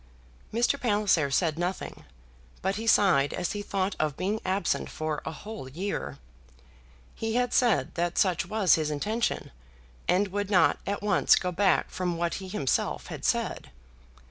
Mr. 0.51 0.81
Palliser 0.81 1.29
said 1.29 1.59
nothing, 1.59 2.05
but 2.63 2.75
he 2.77 2.87
sighed 2.87 3.35
as 3.35 3.51
he 3.51 3.61
thought 3.61 3.95
of 3.99 4.17
being 4.17 4.41
absent 4.43 4.89
for 4.89 5.21
a 5.27 5.31
whole 5.31 5.69
year. 5.69 6.17
He 7.13 7.35
had 7.35 7.53
said 7.53 7.93
that 7.93 8.17
such 8.17 8.47
was 8.47 8.73
his 8.73 8.89
intention, 8.89 9.51
and 10.07 10.29
would 10.29 10.49
not 10.49 10.79
at 10.87 11.03
once 11.03 11.35
go 11.35 11.51
back 11.51 11.91
from 11.91 12.17
what 12.17 12.33
he 12.41 12.47
himself 12.47 13.05
had 13.13 13.23
said. 13.23 13.69